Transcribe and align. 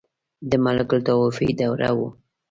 •د 0.49 0.51
ملوکالطوایفي 0.63 1.47
دوره 1.61 1.89
وه. 1.97 2.09